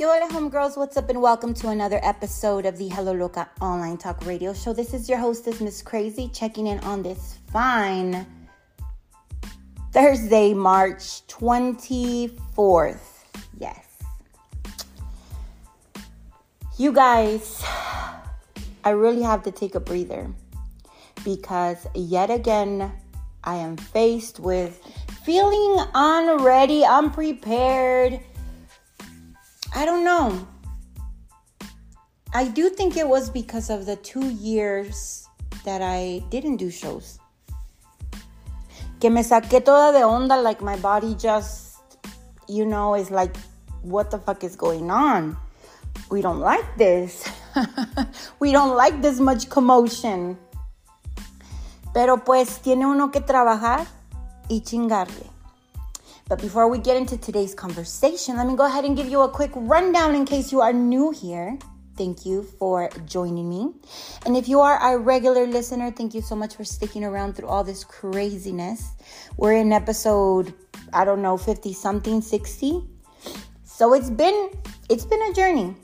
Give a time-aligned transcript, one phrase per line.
[0.00, 0.78] Yo, hola, homegirls.
[0.78, 4.72] What's up, and welcome to another episode of the Hello Loca online talk radio show.
[4.72, 8.24] This is your hostess, Ms Krazie, checking in on this fine
[9.92, 13.26] Thursday, March 24th.
[13.58, 13.84] Yes.
[16.78, 17.62] You guys,
[18.82, 20.30] I really have to take a breather
[21.24, 22.90] because yet again,
[23.44, 24.80] I am faced with
[25.26, 28.20] feeling unready, unprepared
[29.72, 30.46] I don't know.
[32.34, 35.28] I do think it was because of the two years
[35.64, 37.18] that I didn't do shows.
[39.00, 41.78] Que me saqué toda de onda, like my body just,
[42.48, 43.36] you know, is like,
[43.82, 45.36] what the fuck is going on?
[46.10, 47.28] We don't like this.
[48.40, 50.36] we don't like this much commotion.
[51.94, 53.86] Pero pues tiene uno que trabajar
[54.48, 55.30] y chingarle.
[56.30, 59.28] But before we get into today's conversation, let me go ahead and give you a
[59.28, 61.58] quick rundown in case you are new here.
[61.96, 63.72] Thank you for joining me.
[64.24, 67.48] And if you are a regular listener, thank you so much for sticking around through
[67.48, 68.92] all this craziness.
[69.38, 70.54] We're in episode,
[70.92, 72.80] I don't know, 50 something, 60.
[73.64, 74.50] So it's been
[74.88, 75.74] it's been a journey.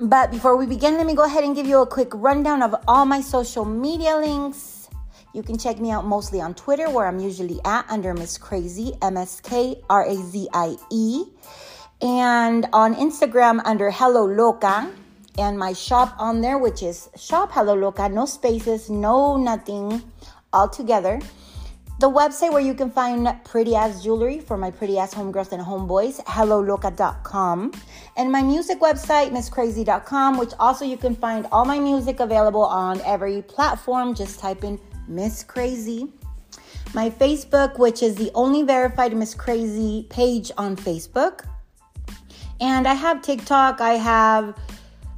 [0.00, 2.74] But before we begin, let me go ahead and give you a quick rundown of
[2.88, 4.77] all my social media links
[5.38, 8.98] you can check me out mostly on Twitter, where I'm usually at under Ms Krazie,
[9.00, 11.26] M S K R A Z I E,
[12.02, 14.90] and on Instagram under Hello Loca,
[15.38, 20.02] and my shop on there, which is Shop Hello Loca, no spaces, no nothing,
[20.52, 21.20] all together.
[22.00, 25.62] The website where you can find pretty ass jewelry for my pretty ass homegirls and
[25.62, 27.72] homeboys, helloloca.com.
[28.16, 33.00] And my music website, mskrazie.com, which also you can find all my music available on
[33.00, 34.14] every platform.
[34.14, 34.78] Just type in
[35.08, 36.10] Ms Krazie.
[36.94, 41.44] My Facebook, which is the only verified Ms Krazie page on Facebook.
[42.60, 44.56] And I have TikTok, I have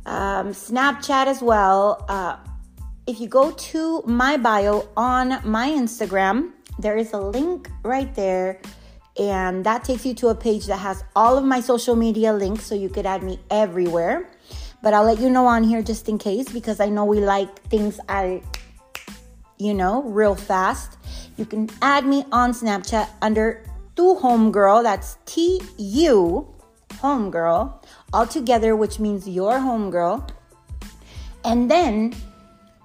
[0.06, 2.05] um, Snapchat as well.
[2.09, 2.37] Uh,
[3.06, 8.61] if you go to my bio on my Instagram, there is a link right there.
[9.19, 12.65] And that takes you to a page that has all of my social media links
[12.65, 14.31] so you could add me everywhere.
[14.83, 17.62] But I'll let you know on here just in case because I know we like
[17.65, 18.43] things I
[19.60, 20.97] you know, real fast.
[21.37, 23.62] You can add me on Snapchat under
[23.97, 24.82] Tu Homegirl.
[24.82, 26.48] That's T U
[26.94, 30.28] Homegirl all together, which means your homegirl.
[31.44, 32.15] And then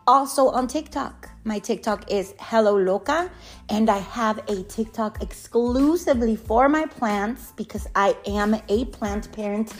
[0.07, 1.29] also on TikTok.
[1.43, 3.29] My TikTok is Hello Loca,
[3.69, 9.71] and I have a TikTok exclusively for my plants because I am a plant parent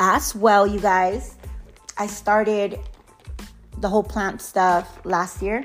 [0.00, 1.36] as well, you guys.
[1.96, 2.80] I started
[3.78, 5.64] the whole plant stuff last year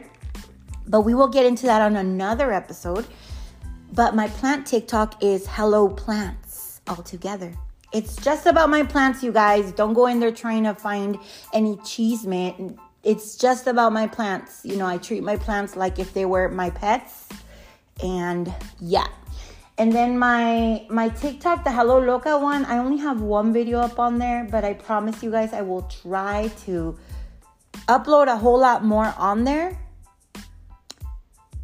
[0.88, 3.06] but we will get into that on another episode.
[3.94, 7.54] But my plant TikTok is Hello Plants altogether.
[7.94, 9.72] It's just about my plants, you guys.
[9.72, 11.18] Don't go in there trying to find
[11.54, 12.78] any cheese man.
[13.04, 14.62] It's just about my plants.
[14.64, 17.30] You know, I treat my plants like if they were my pets.
[18.04, 19.08] And yeah.
[19.78, 24.00] And then my my TikTok, the Hello Loca one, I only have one video up
[24.00, 26.98] on there, but I promise you guys I will try to
[27.88, 29.80] upload a whole lot more on there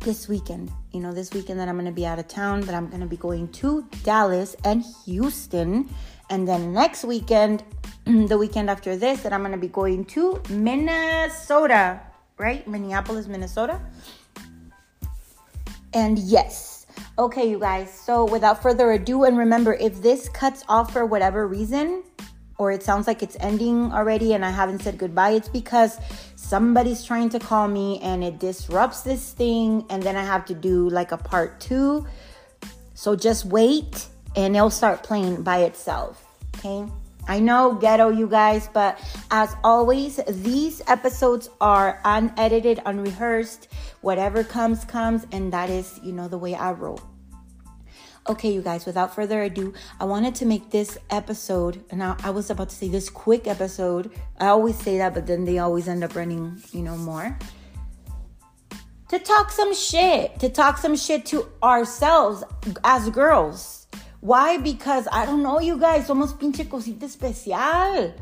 [0.03, 0.72] this weekend.
[0.91, 3.02] You know, this weekend that I'm going to be out of town, that I'm going
[3.02, 5.90] to be going to Dallas and Houston.
[6.30, 7.64] And then next weekend,
[8.06, 12.02] the weekend after this, that I'm going to be going to Minnesota,
[12.38, 12.68] right?
[12.68, 13.81] Minneapolis, Minnesota.
[15.94, 16.86] And yes.
[17.18, 17.92] Okay, you guys.
[17.94, 22.03] So without further ado, and remember, if this cuts off for whatever reason,
[22.58, 25.97] or it sounds like it's ending already and I haven't said goodbye, it's because
[26.36, 30.53] somebody's trying to call me and it disrupts this thing, and then I have to
[30.53, 32.06] do like a part two.
[32.94, 36.25] So just wait and it'll start playing by itself.
[36.58, 36.86] Okay.
[37.28, 39.00] I know ghetto, you guys, but
[39.31, 43.69] as always, these episodes are unedited, unrehearsed.
[44.02, 47.00] Whatever comes, comes, and that is, you know, the way I roll.
[48.25, 52.30] Okay, you guys, without further ado, I wanted to make this episode, and I, I,
[52.30, 54.12] was about to say this quick episode.
[54.40, 57.38] I always say that, but then they always end up running, you know, more.
[59.10, 62.46] To talk some shit, to talk some shit to ourselves
[62.86, 63.88] as girls.
[64.22, 64.56] Why?
[64.56, 68.14] Because I don't know, you guys, somos pinche cosita especial.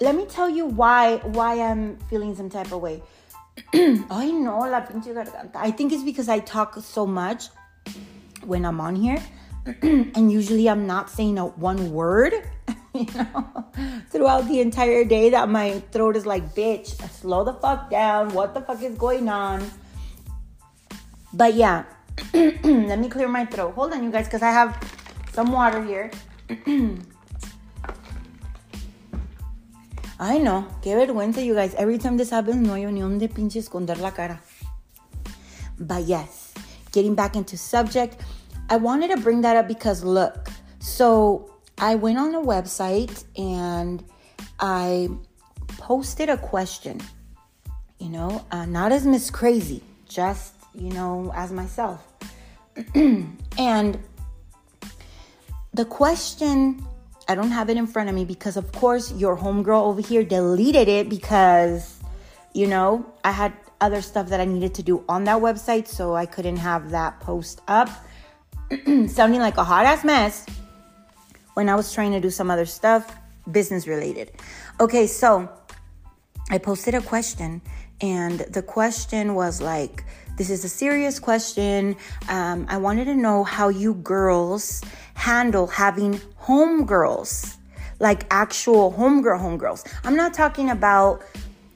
[0.00, 3.02] Let me tell you why why I'm feeling some type of way.
[3.74, 5.56] I know la pinche garganta.
[5.56, 7.50] I think it's because I talk so much
[8.44, 9.22] when I'm on here.
[9.82, 12.34] and usually I'm not saying a one word,
[12.94, 13.64] you know,
[14.10, 18.32] throughout the entire day that my throat is like, bitch, slow the fuck down.
[18.34, 19.70] What the fuck is going on?
[21.32, 21.84] But yeah,
[22.34, 23.74] let me clear my throat.
[23.74, 24.76] Hold on, you guys, because I have
[25.32, 26.10] some water here.
[30.18, 31.74] I know, qué vergüenza, you guys.
[31.74, 34.40] Every time this happens, no hay ni donde pinche esconder la cara.
[35.78, 36.41] But yes,
[36.92, 38.20] getting back into subject,
[38.70, 40.48] I wanted to bring that up because look,
[40.78, 44.04] so I went on a website and
[44.60, 45.08] I
[45.78, 47.00] posted a question,
[47.98, 52.06] you know, uh, not as Ms Krazie, just, you know, as myself.
[52.94, 53.98] and
[55.74, 56.84] the question,
[57.28, 60.22] I don't have it in front of me because, of course, your homegirl over here
[60.22, 61.98] deleted it because,
[62.52, 63.52] you know, I had
[63.82, 67.20] other stuff that I needed to do on that website, so I couldn't have that
[67.20, 67.90] post up.
[68.86, 70.46] Sounding like a hot ass mess
[71.54, 73.14] when I was trying to do some other stuff,
[73.50, 74.32] business related.
[74.80, 75.50] Okay, so
[76.50, 77.60] I posted a question,
[78.00, 80.04] and the question was like,
[80.38, 81.96] this is a serious question.
[82.28, 84.80] Um, I wanted to know how you girls
[85.14, 87.56] handle having homegirls,
[88.00, 89.86] like actual homegirl homegirls.
[90.04, 91.22] I'm not talking about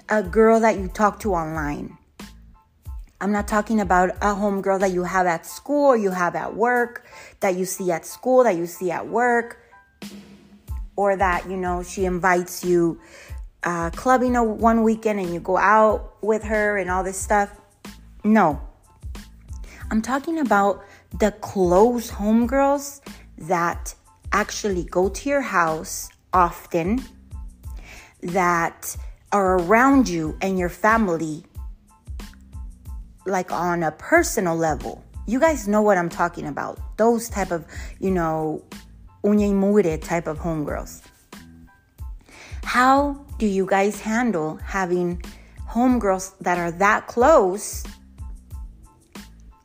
[0.09, 1.97] a girl that you talk to online.
[3.21, 7.07] I'm not talking about a homegirl that you have at school you have at work,
[7.41, 9.59] that you see at school, that you see at work,
[10.97, 13.01] or that, you know, she invites you
[13.65, 17.51] uh, clubbing a, one weekend and you go out with her and all this stuff.
[18.23, 18.61] No.
[19.91, 20.85] I'm talking about
[21.19, 23.01] the close homegirls
[23.39, 23.95] that
[24.33, 27.03] actually go to your house often,
[28.23, 28.97] that
[29.37, 31.45] are around you and your family,
[33.27, 35.05] like on a personal level.
[35.27, 36.79] You guys know what I'm talking about.
[36.97, 37.67] Those type of,
[38.01, 38.65] you know,
[39.23, 41.03] uña y mugre type of homegirls.
[42.65, 45.23] How do you guys handle having
[45.69, 47.85] homegirls that are that close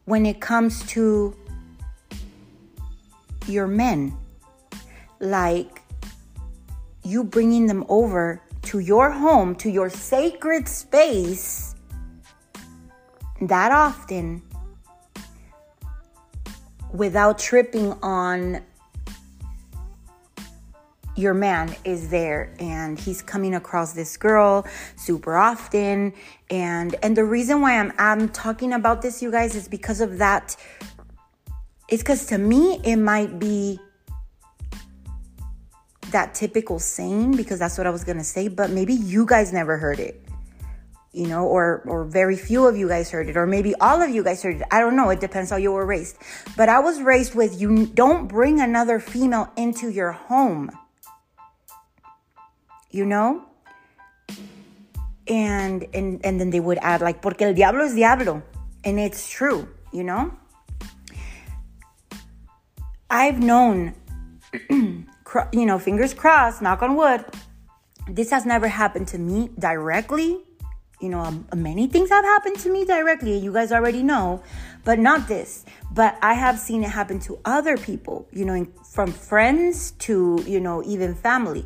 [0.04, 1.34] when it comes to
[3.48, 4.18] your men?
[5.22, 5.82] Like
[7.04, 11.76] you bringing them over to your home, to your sacred space
[13.42, 14.42] that often
[16.94, 18.62] without tripping on
[21.16, 24.66] your man is there and he's coming across this girl
[24.96, 26.14] super often.
[26.50, 30.18] And and the reason why I'm I'm talking about this you guys is because of
[30.20, 30.56] that.
[31.90, 33.80] It's cuz to me it might be
[36.12, 39.52] that typical saying because that's what I was going to say but maybe you guys
[39.52, 40.24] never heard it
[41.12, 44.10] you know or or very few of you guys heard it or maybe all of
[44.10, 46.16] you guys heard it i don't know it depends how you were raised
[46.56, 50.72] but i was raised with you don't bring another female into your home
[52.92, 53.44] you know?
[55.28, 58.44] And and and then they would add like porque el diablo es diablo.
[58.84, 60.34] And it's true, you know?
[63.10, 63.94] I've known
[65.52, 67.26] you know, fingers crossed, knock on wood.
[68.08, 70.40] This has never happened to me directly.
[71.00, 74.44] You know, um, many things have happened to me directly, you guys already know,
[74.84, 75.66] but not this.
[75.92, 80.60] But I have seen it happen to other people, you know, from friends to, you
[80.60, 81.66] know, even family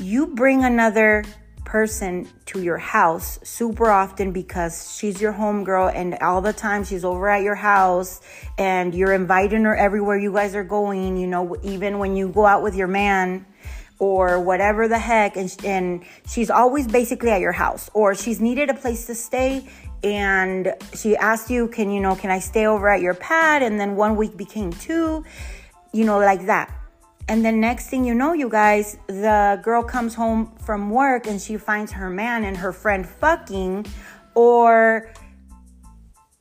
[0.00, 1.24] you bring another
[1.66, 7.04] person to your house super often because she's your homegirl and all the time she's
[7.04, 8.22] over at your house
[8.56, 12.46] and you're inviting her everywhere you guys are going, you know, even when you go
[12.46, 13.44] out with your man
[13.98, 15.36] or whatever the heck.
[15.36, 19.68] And, and she's always basically at your house or she's needed a place to stay.
[20.02, 23.62] And she asked you can you know can i stay over at your pad?
[23.62, 25.24] And then one week became two
[25.92, 26.70] you know like that
[27.28, 31.40] and then next thing you know, you guys, the girl comes home from work and
[31.40, 33.86] she finds her man and her friend fucking,
[34.34, 35.12] or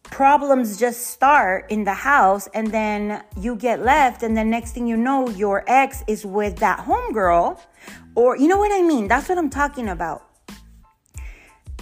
[0.03, 4.87] problems just start in the house and then you get left and then next thing
[4.87, 7.59] you know your ex is with that homegirl
[8.13, 9.07] or you know what I mean?
[9.07, 10.23] That's what I'm talking about.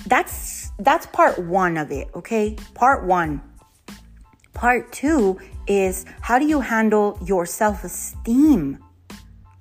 [0.07, 2.55] That's that's part 1 of it okay?
[2.73, 3.41] Part 1
[4.53, 8.79] part 2 is how do you handle your self-esteem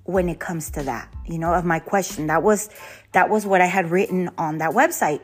[0.04, 2.26] when it comes to that, you know, of my question.
[2.26, 2.70] That was
[3.12, 5.20] that was what I had written on that website.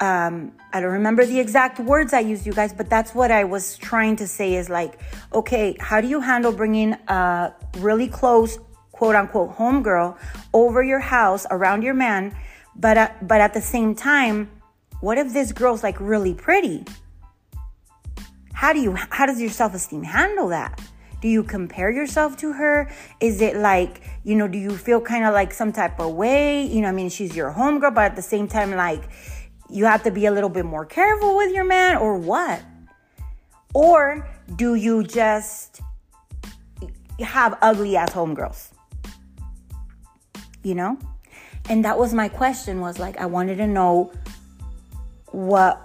[0.00, 3.44] Um, I don't remember the exact words I used, you guys, but that's what I
[3.44, 4.98] was trying to say is like,
[5.32, 8.58] okay, how do you handle bringing a really close,
[8.90, 10.18] quote unquote, homegirl
[10.52, 12.36] over your house around your man,
[12.74, 14.50] but uh, but at the same time,
[15.00, 16.84] what if this girl's like really pretty?
[18.54, 20.80] How do you how does your self esteem handle that?
[21.22, 22.90] Do you compare yourself to her?
[23.20, 26.66] Is it like, you know, do you feel kind of like some type of way?
[26.66, 29.04] You know, I mean, she's your homegirl, but at the same time, like,
[29.70, 32.60] you have to be a little bit more careful with your man, or what?
[33.72, 35.80] Or do you just
[37.20, 38.70] have ugly ass homegirls?
[40.64, 40.98] You know?
[41.68, 44.12] And that was my question was like I wanted to know
[45.26, 45.80] what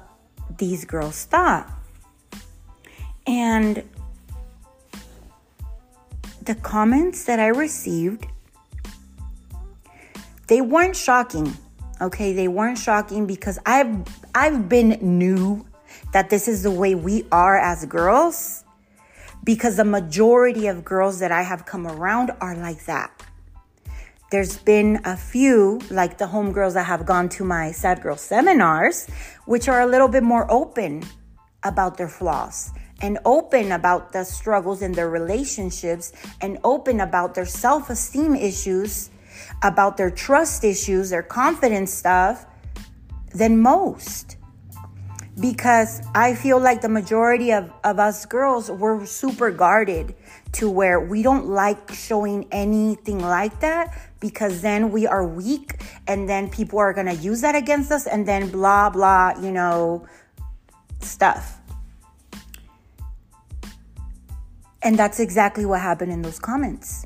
[0.57, 1.69] these girls thought.
[3.27, 3.83] And
[6.47, 8.25] the comments that I received
[10.47, 11.53] they weren't shocking.
[11.99, 15.65] Okay, they weren't shocking because I've I've been new
[16.13, 18.63] that this is the way we are as girls
[19.43, 23.11] because the majority of girls that I have come around are like that.
[24.31, 29.07] There's been a few, like the homegirls that have gone to my Sad Girl seminars,
[29.45, 31.03] which are a little bit more open
[31.63, 36.11] about their flaws and open about the struggles in their relationships
[36.41, 39.09] and open about their self esteem issues,
[39.63, 42.45] about their trust issues, their confidence stuff
[43.33, 44.37] than most.
[45.39, 50.15] Because I feel like the majority of, of us girls were super guarded
[50.53, 56.27] to where we don't like showing anything like that because then we are weak and
[56.27, 60.07] then people are to use that against us and then blah blah you know
[61.01, 61.56] stuff
[64.87, 67.05] and that's exactly what happened in those comments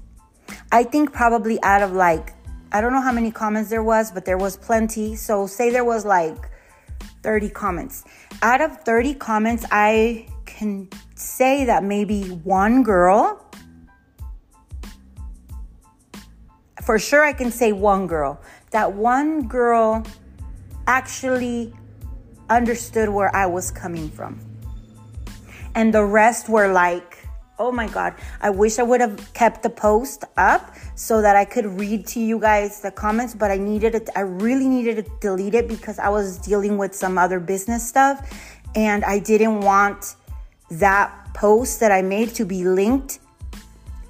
[0.72, 2.34] i think probably out of like
[2.72, 5.86] i don't know how many comments there was but there was plenty so say there
[5.94, 6.52] was like
[7.24, 8.04] 30 comments.
[8.42, 13.46] Out of 30 comments, I can say that maybe one girl,
[16.84, 20.04] for sure, I can say one girl, that one girl
[20.88, 21.74] actually
[22.50, 24.40] understood where I was coming from.
[25.76, 27.21] And the rest were like,
[27.62, 31.46] oh my God, I wish I would have kept the post up so that I
[31.46, 34.10] could read to you guys the comments, but I needed it.
[34.16, 38.18] I really needed to delete it because I was dealing with some other business stuff
[38.76, 40.16] and I didn't want
[40.72, 43.20] that post that I made to be linked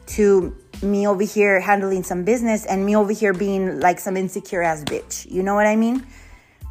[0.07, 4.61] to me over here handling some business and me over here being like some insecure
[4.61, 5.29] ass bitch.
[5.29, 6.05] You know what I mean?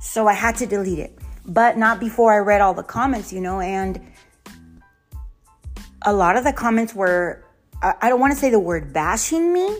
[0.01, 3.41] So I had to delete it, but not before I read all the comments, you
[3.41, 4.01] know, and
[6.03, 7.45] a lot of the comments were,
[7.83, 9.79] I don't want to say the word bashing me,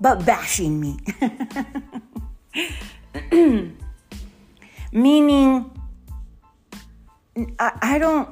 [0.00, 0.98] but bashing me.
[4.92, 5.70] Meaning,
[7.58, 8.28] I, I don't,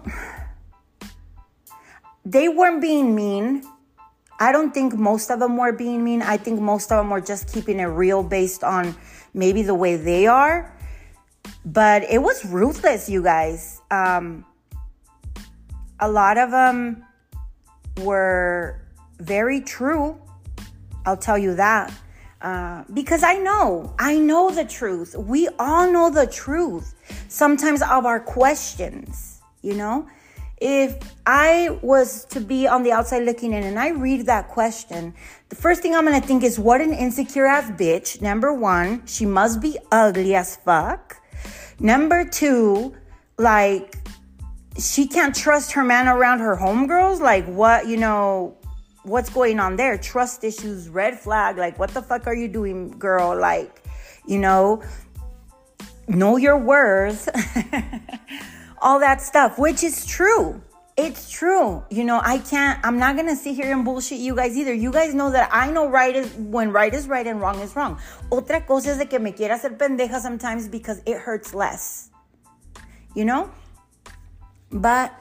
[2.24, 3.64] they weren't being mean.
[4.38, 6.22] I don't think most of them were being mean.
[6.22, 8.96] I think most of them were just keeping it real based on
[9.34, 10.74] maybe the way they are.
[11.64, 13.80] But it was ruthless, you guys.
[13.90, 14.44] Um,
[16.00, 17.04] a lot of them
[17.98, 18.80] were
[19.18, 20.16] very true.
[21.06, 21.92] I'll tell you that.
[22.40, 25.14] Uh, because I know, I know the truth.
[25.14, 26.94] We all know the truth.
[27.28, 30.08] Sometimes of our questions, you know?
[30.58, 35.14] If I was to be on the outside looking in and I read that question,
[35.48, 38.20] the first thing I'm gonna think is, what an insecure ass bitch.
[38.20, 41.16] Number one, she must be ugly as fuck.
[41.78, 42.94] Number two,
[43.38, 43.99] like,
[44.80, 47.20] she can't trust her man around her homegirls.
[47.20, 48.56] Like, what, you know,
[49.02, 49.98] what's going on there?
[49.98, 51.58] Trust issues, red flag.
[51.58, 53.38] Like, what the fuck are you doing, girl?
[53.38, 53.82] Like,
[54.26, 54.82] you know,
[56.08, 57.28] know your worth,
[58.82, 60.62] all that stuff, which is true.
[60.96, 61.82] It's true.
[61.90, 64.74] You know, I can't, I'm not gonna sit here and bullshit you guys either.
[64.74, 67.74] You guys know that I know right is when right is right and wrong is
[67.74, 67.98] wrong.
[68.30, 72.10] Otra cosa es de que me quiera hacer pendeja sometimes because it hurts less.
[73.14, 73.50] You know?
[74.72, 75.12] But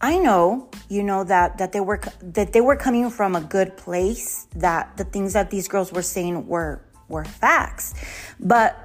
[0.00, 3.76] I know, you know, that that they were that they were coming from a good
[3.76, 7.94] place, that the things that these girls were saying were were facts.
[8.38, 8.76] But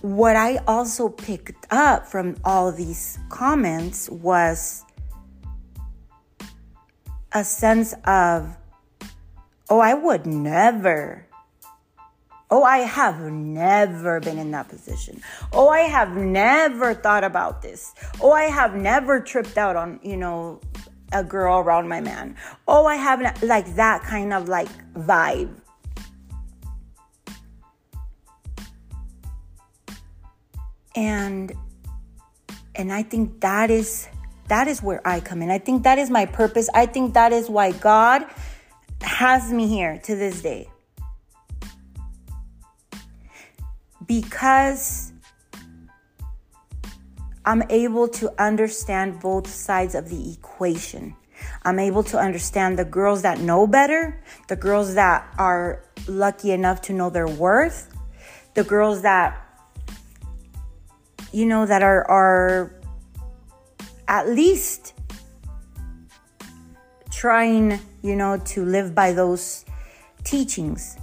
[0.00, 4.84] what I also picked up from all these comments was
[7.32, 8.56] a sense of,
[9.68, 11.27] oh, I would never
[12.50, 15.20] Oh, I have never been in that position.
[15.52, 17.94] Oh, I have never thought about this.
[18.22, 20.60] Oh, I have never tripped out on, you know,
[21.12, 22.36] a girl around my man.
[22.66, 25.54] Oh, I haven't, like that kind of like vibe.
[30.96, 31.52] And,
[32.74, 34.08] and I think that is,
[34.48, 35.50] that is where I come in.
[35.50, 36.70] I think that is my purpose.
[36.74, 38.24] I think that is why God
[39.02, 40.68] has me here to this day
[44.08, 45.12] because
[47.44, 51.14] I'm able to understand both sides of the equation.
[51.62, 56.82] I'm able to understand the girls that know better, the girls that are lucky enough
[56.82, 57.94] to know their worth,
[58.54, 59.44] the girls that
[61.30, 62.74] you know that are are
[64.08, 64.94] at least
[67.10, 69.64] trying, you know, to live by those
[70.24, 70.96] teachings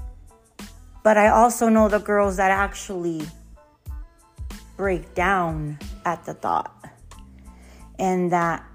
[1.06, 3.22] But I also know the girls that actually
[4.76, 6.74] break down at the thought
[8.00, 8.66] and that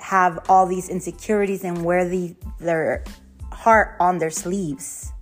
[0.00, 3.04] have all these insecurities and wear the, their
[3.52, 5.12] heart on their sleeves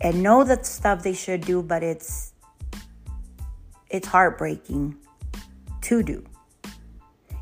[0.00, 2.32] and know the stuff they should do but it's
[3.90, 4.96] it's heartbreaking
[5.82, 6.24] to do.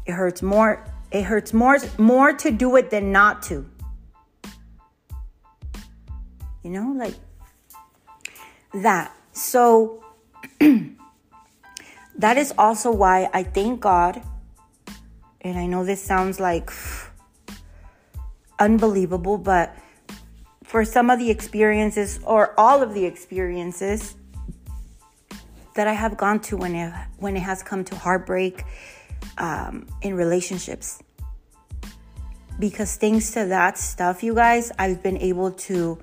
[0.05, 3.65] It hurts more it hurts more more to do it than not to
[6.63, 7.15] you know like
[8.73, 10.03] that so
[12.21, 14.23] that is also why I thank God.
[15.41, 16.71] And I know this sounds like
[18.59, 19.75] unbelievable, but
[20.65, 24.15] for some of the experiences or all of the experiences
[25.75, 28.65] that I have gone to when it when it has come to heartbreak
[29.39, 31.03] um, in relationships,
[32.59, 35.99] because thanks to that stuff, you guys, I've been able to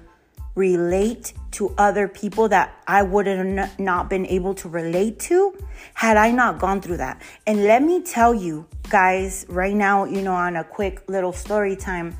[0.57, 5.55] relate to other people that I would have not been able to relate to
[5.93, 7.21] had I not gone through that.
[7.45, 11.75] And let me tell you guys right now, you know, on a quick little story
[11.75, 12.17] time,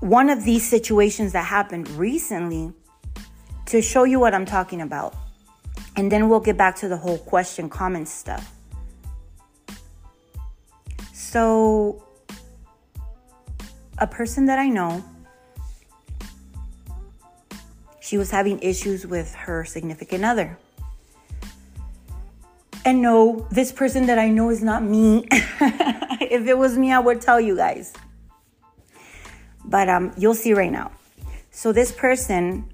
[0.00, 2.72] one of these situations that happened recently
[3.66, 5.14] to show you what I'm talking about.
[5.94, 8.52] And then we'll get back to the whole question comment stuff.
[11.12, 12.02] So,
[13.98, 15.04] a person that I know
[18.06, 20.56] she was having issues with her significant other.
[22.84, 25.26] And no, this person that I know is not me.
[25.32, 27.92] if it was me, I would tell you guys.
[29.64, 30.92] But um, you'll see right now.
[31.50, 32.70] So this person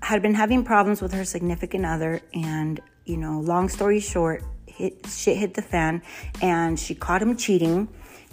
[0.00, 5.06] had been having problems with her significant other, and you know, long story short, hit,
[5.06, 6.00] shit hit the fan,
[6.40, 7.88] and she caught him cheating,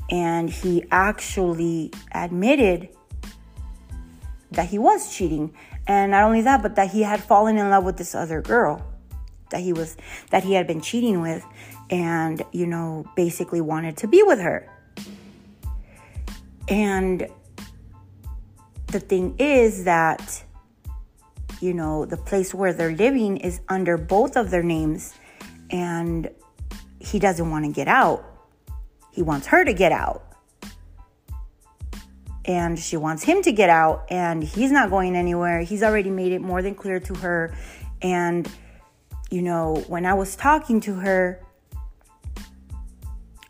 [0.10, 2.88] and he actually admitted
[4.52, 5.54] that he was cheating
[5.90, 8.86] and not only that, but that he had fallen in love with this other girl
[9.50, 9.98] that he was
[10.30, 11.44] that he had been cheating with
[11.90, 14.72] and you know basically wanted to be with her.
[16.68, 17.28] And
[18.88, 20.44] the thing is that
[21.60, 25.16] you know the place where they're living is under both of their names
[25.72, 26.30] and
[27.00, 28.24] he doesn't want to get out.
[29.12, 30.29] He wants her to get out
[32.50, 35.62] and she wants him to get out and he's not going anywhere.
[35.62, 37.56] He's already made it more than clear to her.
[38.02, 38.52] And,
[39.30, 41.40] you know, when I was talking to her,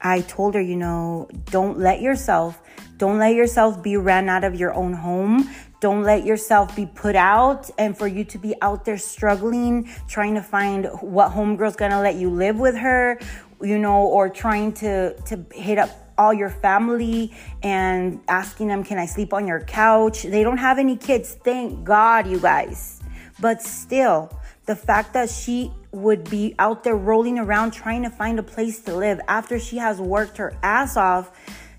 [0.02, 2.62] I told her, you know, don't let yourself,
[2.98, 5.50] don't let yourself be ran out of your own home.
[5.80, 10.34] Don't let yourself be put out and for you to be out there struggling, trying
[10.34, 13.18] to find what homegirl's gonna let you live with her,
[13.62, 19.00] you know, or trying to to hit up all your family and asking them, Can
[19.00, 20.24] I sleep on your couch?
[20.24, 23.02] They don't have any kids, thank God, you guys.
[23.40, 24.30] But still,
[24.66, 28.82] the fact that she would be out there rolling around trying to find a place
[28.82, 31.32] to live after she has worked her ass off,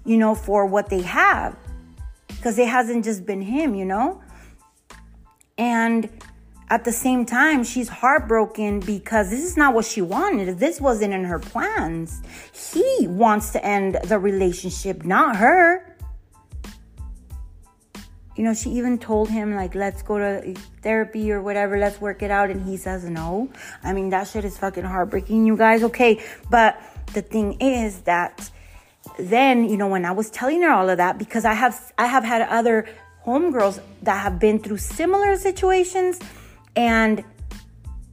[0.05, 1.55] you know, for what they have.
[2.29, 4.23] Because it hasn't just been him, you know?
[5.59, 6.09] And
[6.71, 10.61] at the same time, she's heartbroken because this is not what she wanted.
[10.61, 12.23] This wasn't in her plans.
[12.53, 15.85] He wants to end the relationship, not her.
[18.37, 22.23] You know, she even told him, like, let's go to therapy or whatever, let's work
[22.23, 22.51] it out.
[22.51, 23.51] And he says no.
[23.83, 25.83] I mean, that shit is fucking heartbreaking, you guys.
[25.83, 26.23] Okay.
[26.51, 26.81] But
[27.15, 28.49] the thing is that
[29.19, 32.07] then, you know, when I was telling her all of that, because I have, I
[32.07, 32.89] have had other
[33.27, 36.21] homegirls that have been through similar situations
[36.77, 37.25] and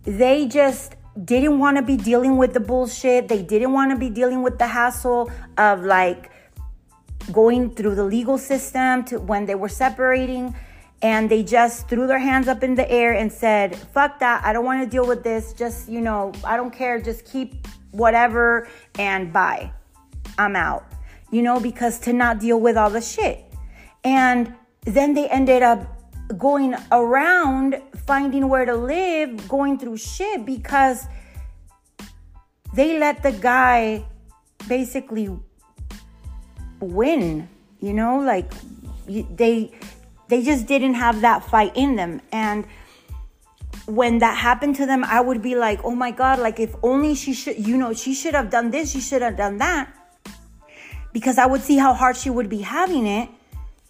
[0.04, 3.28] they just didn't want to be dealing with the bullshit.
[3.28, 6.32] They didn't want to be dealing with the hassle of like
[7.32, 10.56] going through the legal system to when they were separating
[11.02, 14.44] and they just threw their hands up in the air and said, "Fuck that.
[14.44, 15.54] I don't want to deal with this.
[15.54, 17.00] Just, you know, I don't care.
[17.00, 18.68] Just keep whatever
[18.98, 19.72] and bye.
[20.38, 20.86] I'm out."
[21.30, 23.46] You know, because to not deal with all the shit.
[24.04, 24.54] And
[24.86, 25.86] then they ended up
[26.38, 31.06] going around finding where to live, going through shit because
[32.74, 34.04] they let the guy
[34.68, 35.30] basically
[36.80, 37.48] win,
[37.80, 38.52] you know, like
[39.08, 39.72] they
[40.30, 42.22] they just didn't have that fight in them.
[42.32, 42.66] And
[43.86, 47.14] when that happened to them, I would be like, "Oh my god, like if only
[47.16, 49.92] she should, you know, she should have done this, she should have done that."
[51.12, 53.30] Because I would see how hard she would be having it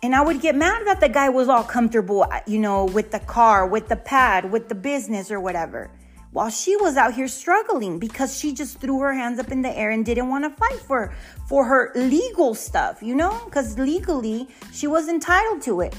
[0.04, 3.20] and I would get mad that the guy was all comfortable, you know, with the
[3.20, 5.90] car, with the pad, with the business or whatever.
[6.32, 9.76] While she was out here struggling because she just threw her hands up in the
[9.76, 11.14] air and didn't want to fight for
[11.48, 13.32] for her legal stuff, you know?
[13.50, 15.96] Cuz legally she was entitled to it.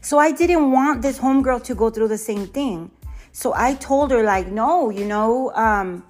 [0.00, 2.90] So I didn't want this homegirl to go through the same thing.
[3.32, 6.02] So I told her, like, no, you know, um,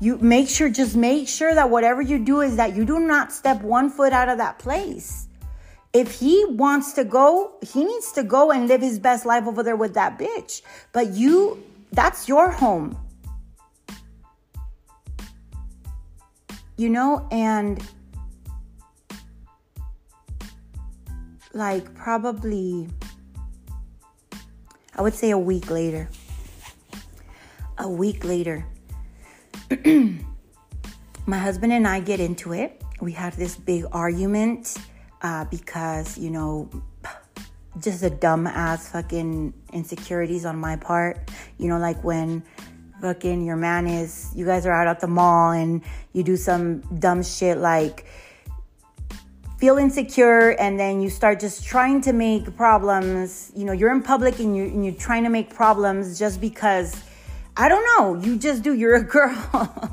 [0.00, 3.32] you make sure, just make sure that whatever you do is that you do not
[3.32, 5.25] step one foot out of that place.
[5.96, 9.62] If he wants to go, he needs to go and live his best life over
[9.62, 10.60] there with that bitch.
[10.92, 12.98] But you, that's your home.
[16.76, 17.82] You know, and
[21.54, 22.88] like probably,
[24.96, 26.10] I would say a week later.
[27.78, 28.66] A week later,
[31.26, 32.82] my husband and I get into it.
[33.00, 34.76] We had this big argument
[35.22, 36.70] uh, because, you know,
[37.80, 41.30] just a dumb ass fucking insecurities on my part.
[41.58, 42.42] You know, like when
[43.00, 46.80] fucking your man is, you guys are out at the mall and you do some
[46.98, 48.06] dumb shit like
[49.58, 53.52] feel insecure and then you start just trying to make problems.
[53.54, 57.02] You know, you're in public and you're, and you're trying to make problems just because,
[57.56, 59.92] I don't know, you just do, you're a girl.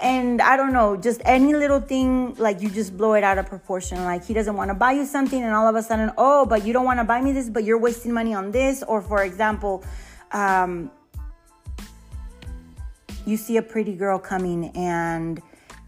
[0.00, 3.46] And I don't know, just any little thing, like you just blow it out of
[3.46, 4.04] proportion.
[4.04, 6.64] Like he doesn't want to buy you something, and all of a sudden, oh, but
[6.64, 8.82] you don't want to buy me this, but you're wasting money on this.
[8.82, 9.84] Or for example,
[10.32, 10.90] um,
[13.24, 15.40] you see a pretty girl coming, and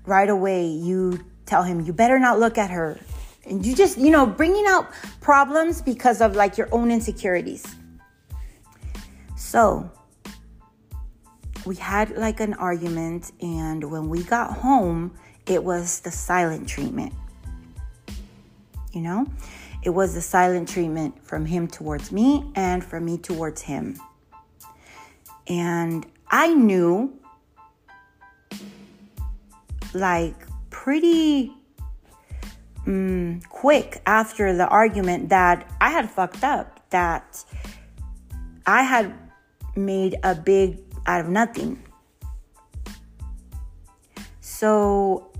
[0.07, 2.99] right away you tell him, you better not look at her.
[3.47, 4.91] And you just, you know, bringing out
[5.21, 7.65] problems because of like your own insecurities.
[9.37, 9.91] So,
[11.69, 15.13] we had like an argument, and when we got home,
[15.47, 17.13] it was the silent treatment.
[18.95, 19.27] You know,
[19.83, 24.01] it was the silent treatment from him towards me and from me towards him.
[25.47, 27.13] And I knew,
[29.93, 30.37] like,
[30.71, 31.53] pretty
[32.87, 37.45] um, quick after the argument that I had fucked up, that
[38.67, 39.13] I had
[39.77, 41.83] made a big out of nothing.
[44.41, 45.33] So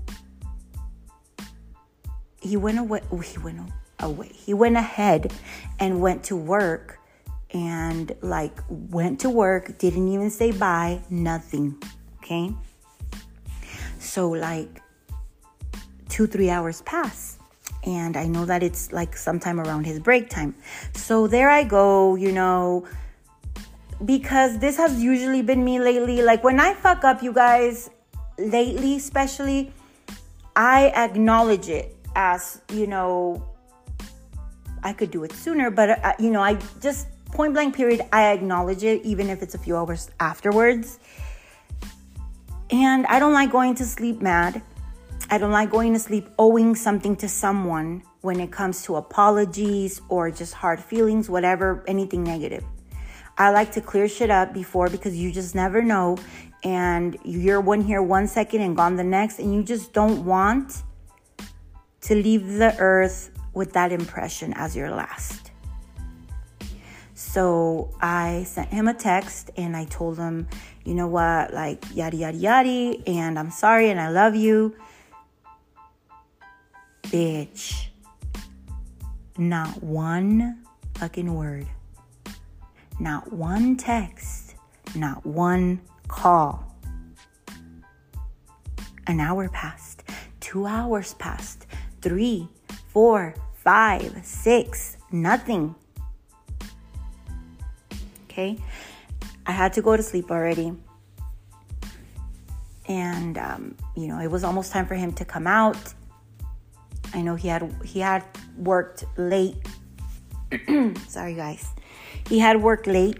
[2.41, 3.01] he went away.
[3.11, 3.69] Oh, he went away.
[4.01, 5.31] Oh, he went ahead
[5.79, 6.99] and went to work
[7.51, 11.81] and like went to work, didn't even say bye, nothing.
[12.17, 12.51] Okay.
[13.99, 14.81] So like
[16.07, 17.37] two, three hours pass.
[17.83, 20.55] And I know that it's like sometime around his break time.
[20.93, 22.87] So there I go, you know,
[24.05, 26.21] because this has usually been me lately.
[26.21, 27.89] Like when I fuck up, you guys,
[28.37, 29.73] lately especially,
[30.55, 33.43] I acknowledge it as, you know,
[34.83, 38.31] I could do it sooner, but, uh, you know, I just point blank period, I
[38.31, 40.99] acknowledge it even if it's a few hours afterwards.
[42.71, 44.61] And I don't like going to sleep mad.
[45.29, 50.01] I don't like going to sleep owing something to someone when it comes to apologies
[50.09, 52.63] or just hard feelings, whatever, anything negative.
[53.39, 56.17] I like to clear shit up before because you just never know.
[56.61, 60.83] And you're one here one second and gone the next, and you just don't want
[62.01, 65.51] to leave the earth with that impression as your last.
[67.13, 70.47] So I sent him a text and I told him,
[70.83, 74.75] you know what, like yada yada yada, and I'm sorry and I love you.
[77.03, 77.87] Bitch.
[79.37, 81.67] Not one fucking word.
[82.99, 84.55] Not one text,
[84.93, 86.65] not one call.
[89.07, 90.03] An hour passed,
[90.41, 91.65] two hours passed,
[92.01, 92.49] three,
[92.89, 95.75] four, five, six, nothing.
[98.25, 98.57] Okay,
[99.45, 100.73] I had to go to sleep already.
[102.87, 105.93] And um, you know, it was almost time for him to come out.
[107.13, 108.25] I know he had he had
[108.57, 109.55] worked late.
[111.07, 111.65] Sorry guys.
[112.29, 113.17] He had worked late,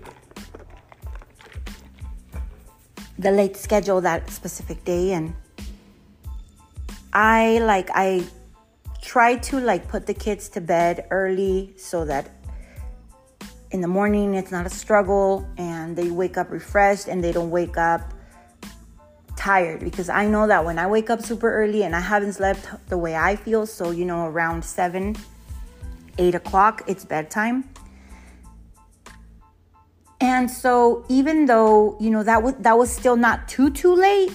[3.18, 5.34] the late schedule that specific day, and
[7.12, 8.24] I like I
[9.02, 12.30] tried to like put the kids to bed early so that
[13.72, 17.50] in the morning it's not a struggle and they wake up refreshed and they don't
[17.50, 18.14] wake up
[19.36, 22.68] tired because I know that when I wake up super early and I haven't slept
[22.90, 25.16] the way I feel, so you know, around seven,
[26.20, 27.64] eight o'clock, it's bedtime.
[30.22, 34.32] And so even though, you know, that was that was still not too too late,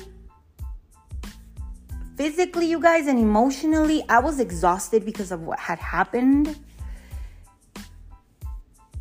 [2.16, 6.56] physically you guys and emotionally, I was exhausted because of what had happened.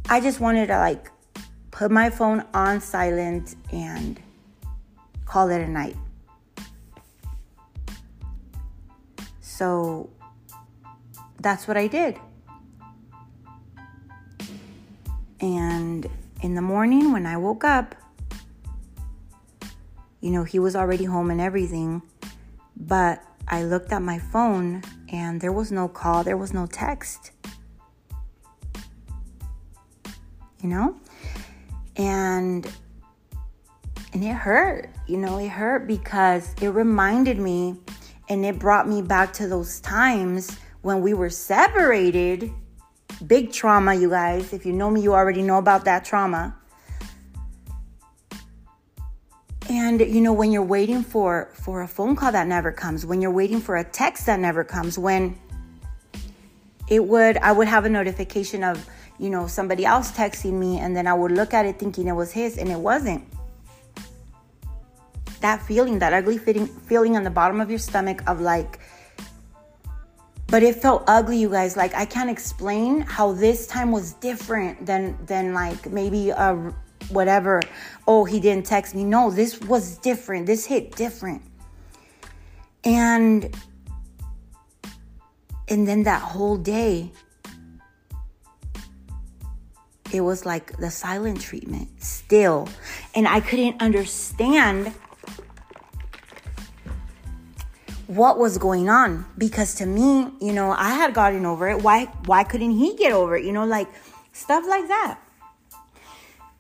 [0.10, 1.10] I just wanted to like
[1.72, 4.19] put my phone on silent and
[5.26, 5.96] call it a night.
[9.39, 10.10] So
[11.39, 12.19] that's what I did.
[16.43, 17.95] In the morning when I woke up,
[20.19, 22.01] you know, he was already home and everything.
[22.75, 27.32] But I looked at my phone and there was no call, there was no text.
[30.62, 30.97] You know?
[31.95, 32.69] And
[34.12, 37.77] and it hurt, you know, it hurt because it reminded me
[38.29, 42.51] and it brought me back to those times when we were separated.
[43.27, 44.53] Big trauma, you guys.
[44.53, 46.55] If you know me, you already know about that trauma.
[49.69, 53.21] And you know when you're waiting for for a phone call that never comes, when
[53.21, 55.38] you're waiting for a text that never comes, when
[56.89, 58.86] it would I would have a notification of,
[59.19, 62.13] you know, somebody else texting me and then I would look at it thinking it
[62.13, 63.23] was his and it wasn't.
[65.39, 68.79] That feeling, that ugly feeling feeling on the bottom of your stomach of like
[70.54, 74.86] but it felt ugly you guys like i can't explain how this time was different
[74.86, 76.74] than than like maybe a
[77.10, 77.62] whatever,
[78.08, 79.04] oh, he didn't text me.
[79.04, 80.46] No, this was different.
[80.46, 81.42] This hit different.
[82.84, 83.56] And
[85.68, 87.12] and then that whole day
[90.12, 92.70] it was like the silent treatment still.
[93.16, 94.94] And I couldn't understand
[98.08, 101.82] what was going on because to me, you know, I had gotten over it.
[101.82, 103.46] Why why couldn't he get over it?
[103.46, 103.88] You know, like
[104.34, 105.20] stuff like that.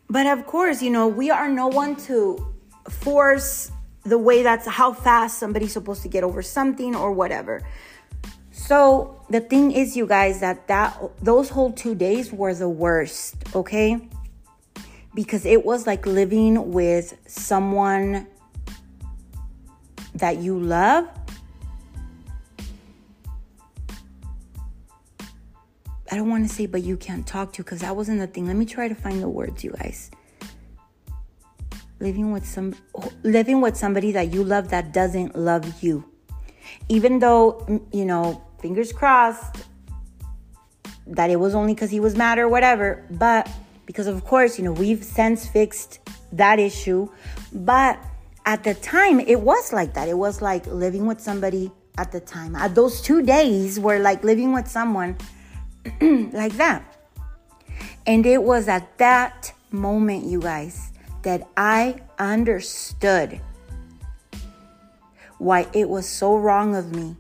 [0.09, 2.53] But of course, you know, we are no one to
[2.89, 3.71] force
[4.03, 7.61] the way that's how fast somebody's supposed to get over something or whatever.
[8.51, 13.35] So the thing is, you guys, that that those whole two days were the worst.
[13.55, 14.07] Okay,
[15.13, 18.27] because it was like living with someone
[20.15, 21.09] that you love
[26.13, 28.45] I don't want to say, but you can't talk to because that wasn't the thing.
[28.45, 30.11] Let me try to find the words, you guys.
[31.99, 32.75] Living with some,
[33.23, 36.05] living with somebody that you love that doesn't love you,
[36.87, 39.65] even though mm, you know, fingers crossed
[41.07, 43.03] that it was only because he was mad or whatever.
[43.09, 43.49] But
[43.87, 45.97] because of course, you know, we've since fixed
[46.31, 47.09] that issue.
[47.51, 47.97] But
[48.45, 50.07] at the time, it was like that.
[50.07, 52.55] It was like living with somebody at the time.
[52.55, 55.17] At those two days were like living with someone
[56.33, 56.83] like that.
[58.05, 60.91] And it was at that moment, you guys,
[61.23, 63.39] that I understood
[65.37, 67.15] why it was so wrong of me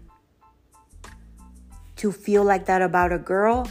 [1.97, 3.69] to feel like that about a girl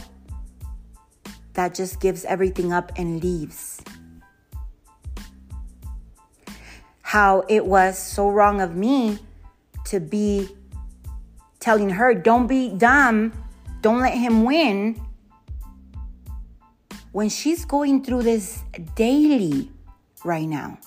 [1.53, 3.81] that just gives everything up and leaves.
[7.01, 9.19] How it was so wrong of me
[9.85, 10.49] to be
[11.59, 13.31] telling her, don't be dumb
[13.83, 14.99] don't let him win.
[17.11, 18.63] When she's going through this
[18.95, 19.69] daily
[20.23, 20.79] right now,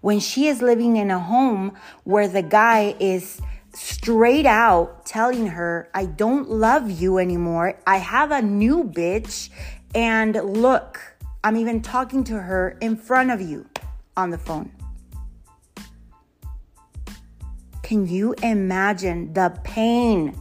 [0.00, 3.42] when she is living in a home where the guy is
[3.74, 7.76] straight out telling her, I don't love you anymore.
[7.84, 9.50] I have a new bitch.
[9.92, 11.00] And look,
[11.42, 13.66] I'm even talking to her in front of you
[14.16, 14.70] on the phone.
[17.82, 20.40] Can you imagine the pain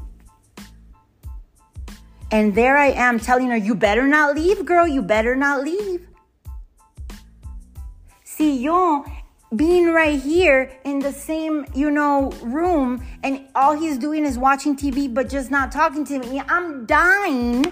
[2.31, 4.87] and there I am telling her, You better not leave, girl.
[4.87, 6.07] You better not leave.
[8.23, 9.05] See, yo,
[9.55, 14.75] being right here in the same, you know, room, and all he's doing is watching
[14.77, 16.41] TV, but just not talking to me.
[16.47, 17.65] I'm dying.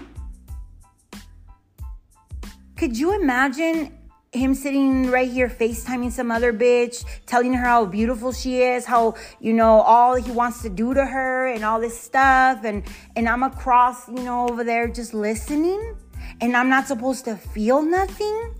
[2.76, 3.96] Could you imagine
[4.32, 9.14] him sitting right here FaceTiming some other bitch, telling her how beautiful she is, how,
[9.40, 12.64] you know, all he wants to do to her and all this stuff.
[12.64, 12.84] And,
[13.16, 15.96] and I'm across, you know, over there just listening.
[16.40, 18.54] And I'm not supposed to feel nothing.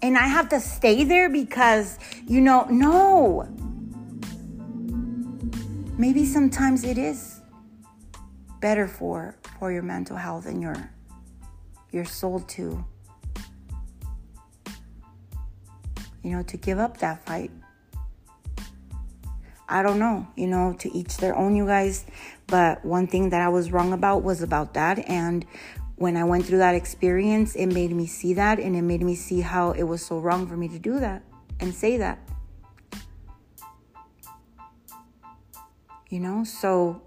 [0.00, 3.46] And I have to stay there because, you know, no.
[5.98, 7.40] Maybe sometimes it is
[8.60, 10.90] better for for your mental health and your
[11.90, 12.84] your soul too
[16.22, 17.50] you know, to give up that fight.
[19.68, 22.04] I don't know, you know, to each their own, you guys.
[22.46, 25.08] But one thing that I was wrong about was about that.
[25.08, 25.46] And
[25.96, 29.14] when I went through that experience, it made me see that and it made me
[29.14, 31.22] see how it was so wrong for me to do that
[31.58, 32.18] and say that.
[36.10, 37.00] You know, so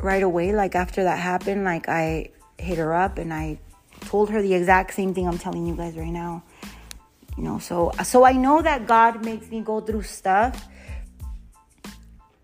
[0.00, 3.58] right away, like after that happened, like I hit her up and I
[4.02, 6.44] told her the exact same thing I'm telling you guys right now
[7.38, 10.68] you know so so i know that god makes me go through stuff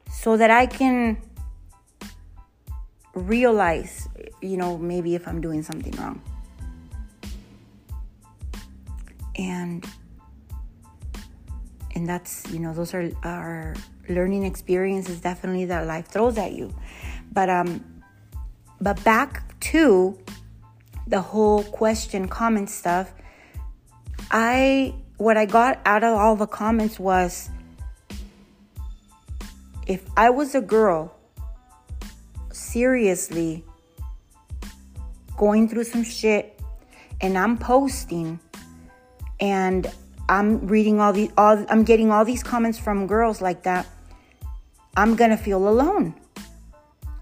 [0.08, 1.18] so that i can
[3.14, 4.08] realize
[4.40, 6.20] you know maybe if i'm doing something wrong.
[9.36, 9.84] And
[11.94, 13.74] and that's you know those are our
[14.08, 16.72] learning experiences definitely that life throws at you.
[17.32, 17.84] But um
[18.80, 20.18] but back to
[21.06, 23.12] the whole question comment stuff
[24.30, 27.50] i what i got out of all the comments was
[29.86, 31.14] if i was a girl
[32.50, 33.64] seriously
[35.36, 36.60] going through some shit
[37.20, 38.38] and i'm posting
[39.40, 39.92] and
[40.28, 43.86] I'm reading all the all I'm getting all these comments from girls like that.
[44.96, 46.14] I'm going to feel alone.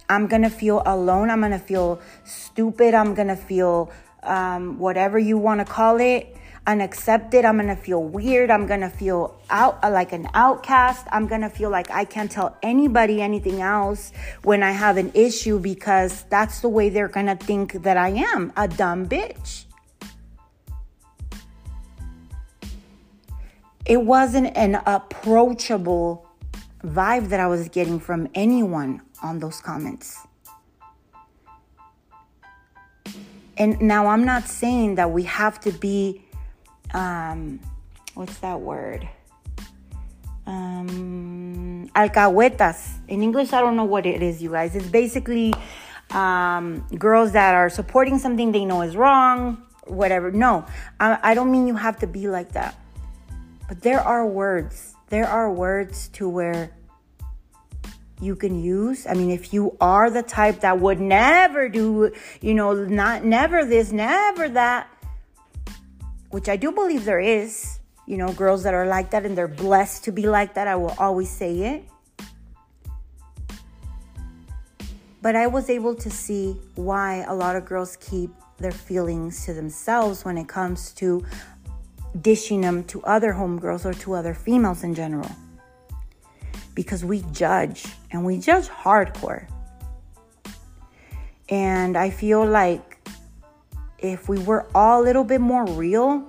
[0.09, 1.31] I'm going to feel alone.
[1.31, 2.95] I'm going to feel stupid.
[2.95, 3.91] I'm going to feel
[4.23, 7.45] um, whatever you want to call it, unaccepted.
[7.45, 8.51] I'm going to feel weird.
[8.51, 11.07] I'm going to feel out uh, like an outcast.
[11.11, 15.11] I'm going to feel like I can't tell anybody anything else when I have an
[15.15, 19.65] issue because that's the way they're going to think that I am a dumb bitch.
[23.85, 26.27] it wasn't an approachable
[26.85, 30.19] vibe that I was getting from anyone on those comments.
[33.59, 36.22] And now I'm not saying that we have to be,
[36.95, 37.61] um,
[38.15, 39.09] what's that word?
[40.47, 42.99] Um, alcahuetas.
[43.09, 44.75] In English, I don't know what it is, you guys.
[44.75, 45.55] It's basically
[46.11, 50.31] um, girls that are supporting something they know is wrong, whatever.
[50.31, 50.67] No,
[51.01, 52.79] I, I don't mean you have to be like that.
[53.69, 56.71] But there are words, there are words to where
[58.21, 59.07] you can use.
[59.07, 63.65] I mean, if you are the type that would never do, you know, not never
[63.65, 64.89] this, never that,
[66.33, 69.47] which I do believe there is, you know, girls that are like that and they're
[69.47, 70.67] blessed to be like that.
[70.67, 71.85] I will always say it.
[75.21, 79.53] But I was able to see why a lot of girls keep their feelings to
[79.53, 81.25] themselves when it comes to
[82.21, 85.31] dishing them to other homegirls or to other females in general.
[86.75, 89.47] Because we judge and we judge hardcore.
[91.51, 92.92] And I feel like
[94.03, 96.27] if we were all a little bit more real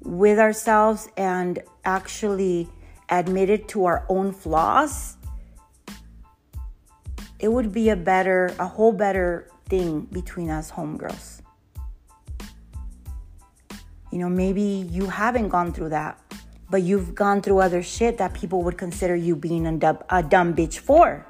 [0.00, 2.68] with ourselves and actually
[3.10, 5.16] admitted to our own flaws,
[7.38, 11.42] it would be a better, a whole better thing between us homegirls.
[14.10, 16.20] You know, maybe you haven't gone through that,
[16.68, 20.22] but you've gone through other shit that people would consider you being a dumb, a
[20.22, 21.26] dumb bitch for.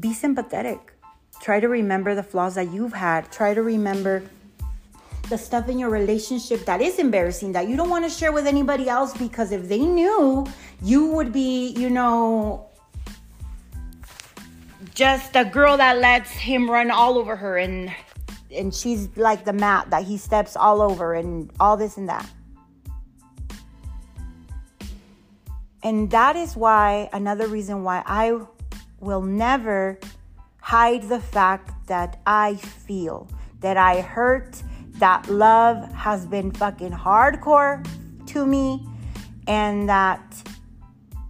[0.00, 0.92] Be sympathetic.
[1.40, 3.30] Try to remember the flaws that you've had.
[3.32, 4.22] Try to remember
[5.28, 8.46] the stuff in your relationship that is embarrassing that you don't want to share with
[8.46, 10.46] anybody else because if they knew,
[10.82, 12.66] you would be, you know,
[14.94, 17.92] just a girl that lets him run all over her and
[18.50, 22.28] and she's like the mat that he steps all over and all this and that.
[25.82, 28.40] And that is why, another reason why I
[29.00, 29.98] will never
[30.60, 33.28] hide the fact that I feel,
[33.60, 34.62] that I hurt,
[34.94, 37.86] that love has been fucking hardcore
[38.26, 38.86] to me,
[39.46, 40.20] and that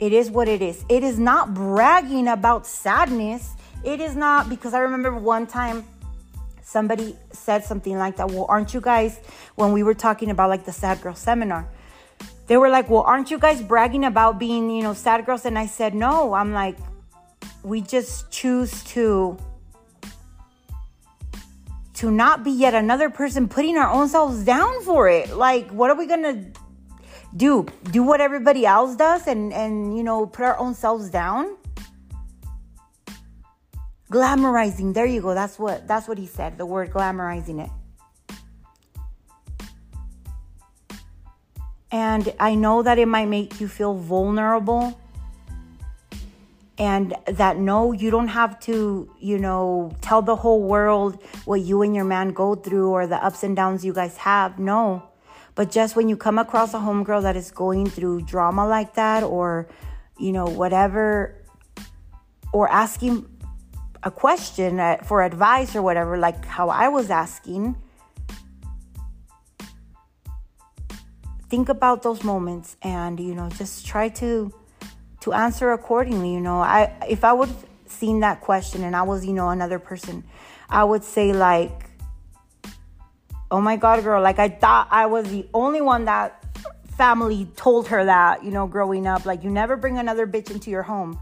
[0.00, 0.84] it is what it is.
[0.88, 3.54] It is not bragging about sadness.
[3.84, 5.84] It is not because I remember one time
[6.62, 8.30] somebody said something like that.
[8.30, 9.20] Well, aren't you guys,
[9.54, 11.68] when we were talking about like the sad girl seminar,
[12.46, 15.44] they were like, well, aren't you guys bragging about being, you know, sad girls?
[15.44, 16.32] And I said, no.
[16.32, 16.76] I'm like,
[17.62, 19.38] we just choose to
[21.94, 25.36] to not be yet another person putting our own selves down for it.
[25.36, 26.44] Like, what are we gonna
[27.36, 27.66] do?
[27.90, 31.56] Do what everybody else does and and you know put our own selves down?
[34.10, 37.70] glamorizing there you go that's what that's what he said the word glamorizing it
[41.92, 44.98] and i know that it might make you feel vulnerable
[46.78, 51.82] and that no you don't have to you know tell the whole world what you
[51.82, 55.02] and your man go through or the ups and downs you guys have no.
[55.54, 59.24] But just when you come across a homegirl that is going through drama like that
[59.24, 59.68] or
[60.18, 61.34] you know whatever
[62.52, 63.26] or asking
[64.02, 67.76] a question uh, for advice or whatever, like how I was asking,
[71.48, 74.52] think about those moments and you know just try to
[75.20, 76.32] to answer accordingly.
[76.32, 77.54] You know, I if I would
[77.86, 80.24] seen that question and I was you know another person,
[80.68, 81.90] I would say like,
[83.50, 86.44] oh my god, girl, like I thought I was the only one that
[86.96, 90.68] family told her that you know growing up like you never bring another bitch into
[90.68, 91.16] your home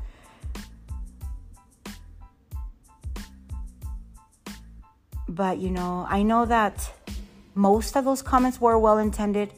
[5.36, 6.92] but you know, I know that
[7.54, 9.52] most of those comments were well intended.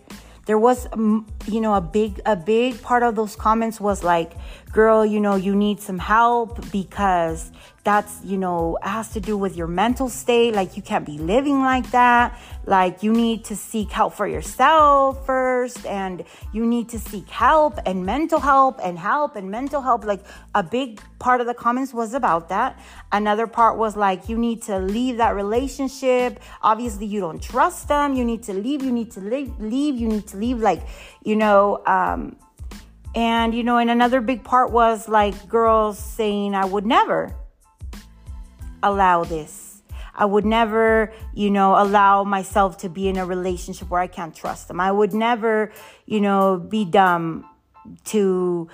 [0.49, 4.33] There was, um, you know, a big, a big part of those comments was like,
[4.73, 7.51] girl, you know, you need some help because
[7.85, 10.55] that's, you know, has to do with your mental state.
[10.55, 12.39] Like, you can't be living like that.
[12.67, 17.79] Like, you need to seek help for yourself first, and you need to seek help
[17.87, 20.05] and mental help and help and mental help.
[20.05, 20.21] Like,
[20.55, 22.79] a big part of the comments was about that.
[23.11, 26.41] Another part was like, you need to leave that relationship.
[26.63, 28.15] Obviously, you don't trust them.
[28.15, 28.83] You need to leave.
[28.83, 29.59] You need to leave.
[29.59, 29.97] leave.
[29.97, 30.59] You need to leave.
[30.59, 30.83] Like,
[31.25, 32.37] you know, um,
[33.15, 37.35] and, you know, and another big part was like girls saying, I would never
[38.83, 39.83] allow this.
[40.15, 44.35] I would never, you know, allow myself to be in a relationship where I can't
[44.35, 44.81] trust them.
[44.81, 45.73] I would never,
[46.07, 47.49] you know, be dumb
[48.07, 48.69] to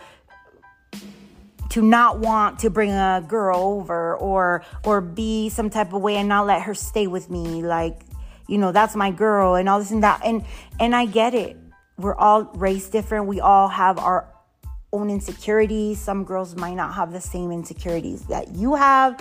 [1.70, 6.16] to not want to bring a girl over or or be some type of way
[6.16, 8.01] and not let her stay with me like
[8.47, 10.45] you know that's my girl and all this and that and
[10.78, 11.57] and I get it
[11.97, 14.28] we're all raised different we all have our
[14.95, 16.01] own insecurities.
[16.01, 19.18] Some girls might not have the same insecurities that you have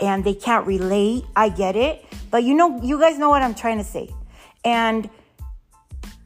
[0.00, 1.24] and they can't relate.
[1.34, 2.04] I get it.
[2.30, 4.08] But you know, you guys know what I'm trying to say.
[4.64, 5.10] And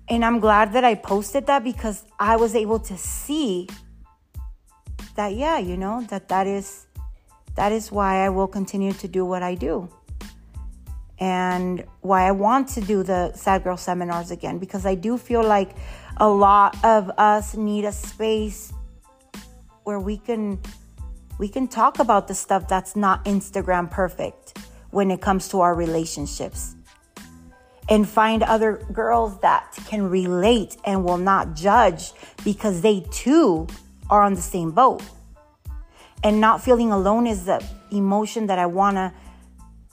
[0.08, 3.68] and I'm glad that I posted that because I was able to see
[5.16, 6.86] that yeah, you know, that that is
[7.56, 9.88] that is why I will continue to do what I do.
[11.20, 15.44] And why I want to do the Sad Girl seminars again because I do feel
[15.44, 15.76] like
[16.16, 18.72] a lot of us need a space
[19.84, 20.58] where we can
[21.38, 24.58] we can talk about the stuff that's not Instagram perfect
[24.90, 26.74] when it comes to our relationships.
[27.88, 32.12] And find other girls that can relate and will not judge
[32.44, 33.66] because they too
[34.08, 35.02] are on the same boat.
[36.22, 39.12] And not feeling alone is the emotion that I want to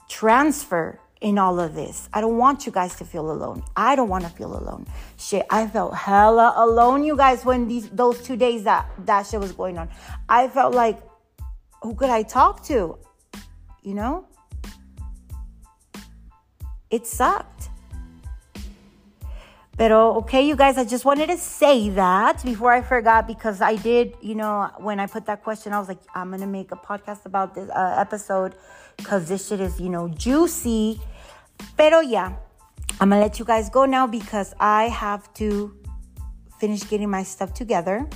[0.08, 2.08] transfer in all of this.
[2.12, 3.62] I don't want you guys to feel alone.
[3.76, 4.86] I don't want to feel alone.
[5.16, 9.40] Shit, I felt hella alone, you guys, when these those two days that that shit
[9.40, 9.88] was going on.
[10.28, 10.98] I felt like,
[11.82, 12.98] who could I talk to?
[13.82, 14.26] You know?
[16.90, 17.68] It sucked.
[19.76, 23.76] Pero okay, you guys, I just wanted to say that before I forgot because I
[23.76, 26.76] did, you know, when I put that question, I was like, I'm gonna make a
[26.76, 28.56] podcast about this uh, episode
[28.98, 31.00] because this shit is, you know, juicy.
[31.78, 32.36] Pero yeah,
[33.00, 35.74] I'm gonna let you guys go now because I have to
[36.60, 38.06] finish getting my stuff together.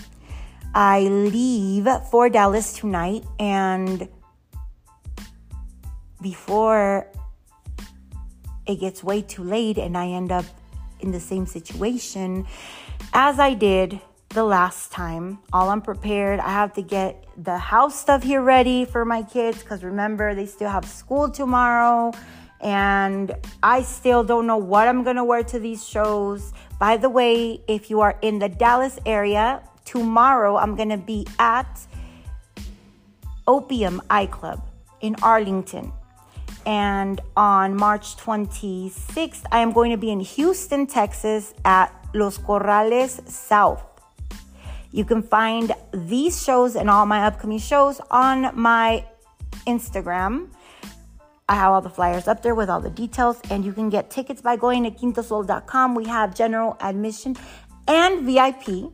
[0.74, 4.08] I leave for Dallas tonight, and
[6.20, 7.06] before
[8.66, 10.44] it gets way too late and I end up
[11.00, 12.46] in the same situation
[13.12, 14.00] as I did
[14.32, 15.38] the last time.
[15.52, 16.40] All unprepared.
[16.40, 20.46] I have to get the house stuff here ready for my kids because remember, they
[20.46, 22.12] still have school tomorrow.
[22.60, 26.52] And I still don't know what I'm to wear to these shows.
[26.78, 31.86] By the way, if you are in the Dallas area, tomorrow I'm to be at
[33.46, 34.64] Opium Eye Club
[35.00, 35.92] in Arlington.
[36.64, 43.28] And on March 26th, I am going to be in Houston, Texas at Los Corrales
[43.28, 43.91] South.
[44.92, 49.04] You can find these shows and all my upcoming shows on my
[49.66, 50.48] Instagram.
[51.48, 54.10] I have all the flyers up there with all the details, and you can get
[54.10, 55.94] tickets by going to quintosol.com.
[55.94, 57.36] We have general admission
[57.88, 58.92] and VIP.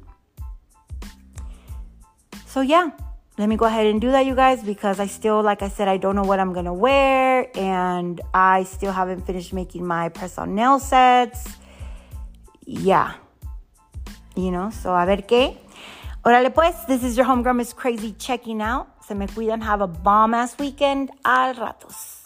[2.47, 2.91] So, yeah,
[3.37, 5.87] let me go ahead and do that, you guys, because I still, like I said,
[5.87, 10.39] I don't know what I'm gonna wear, and I still haven't finished making my press
[10.39, 11.47] on nail sets.
[12.65, 13.15] Yeah,
[14.35, 15.57] you know, so a ver qué.
[16.25, 18.89] Órale pues, this is your homegirl Ms Krazie checking out.
[19.07, 21.11] Se me cuidan, have a bomb ass weekend.
[21.25, 22.18] Al ratos.